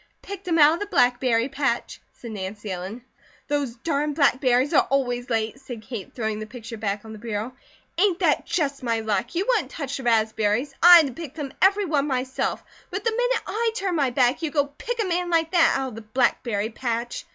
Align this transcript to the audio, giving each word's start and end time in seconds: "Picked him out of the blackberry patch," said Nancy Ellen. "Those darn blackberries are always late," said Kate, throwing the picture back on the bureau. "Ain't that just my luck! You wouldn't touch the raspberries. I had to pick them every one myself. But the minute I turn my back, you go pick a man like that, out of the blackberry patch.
"Picked 0.23 0.47
him 0.47 0.57
out 0.57 0.73
of 0.73 0.79
the 0.79 0.87
blackberry 0.87 1.47
patch," 1.47 2.01
said 2.13 2.31
Nancy 2.31 2.71
Ellen. 2.71 3.05
"Those 3.49 3.75
darn 3.75 4.15
blackberries 4.15 4.73
are 4.73 4.87
always 4.89 5.29
late," 5.29 5.59
said 5.61 5.83
Kate, 5.83 6.11
throwing 6.15 6.39
the 6.39 6.47
picture 6.47 6.75
back 6.77 7.05
on 7.05 7.11
the 7.13 7.19
bureau. 7.19 7.53
"Ain't 7.99 8.17
that 8.17 8.47
just 8.47 8.81
my 8.81 9.01
luck! 9.01 9.35
You 9.35 9.45
wouldn't 9.47 9.69
touch 9.69 9.97
the 9.97 10.03
raspberries. 10.03 10.73
I 10.81 10.97
had 10.97 11.05
to 11.05 11.13
pick 11.13 11.35
them 11.35 11.53
every 11.61 11.85
one 11.85 12.07
myself. 12.07 12.63
But 12.89 13.03
the 13.03 13.11
minute 13.11 13.43
I 13.45 13.71
turn 13.75 13.95
my 13.95 14.09
back, 14.09 14.41
you 14.41 14.49
go 14.49 14.65
pick 14.79 14.99
a 14.99 15.05
man 15.05 15.29
like 15.29 15.51
that, 15.51 15.75
out 15.77 15.89
of 15.89 15.93
the 15.95 16.01
blackberry 16.01 16.69
patch. 16.69 17.25